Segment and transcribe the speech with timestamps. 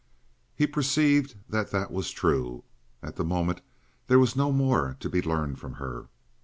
[0.55, 2.63] He perceived that that was true.
[3.03, 3.61] At the moment
[4.07, 6.07] there was no more to be learned from her.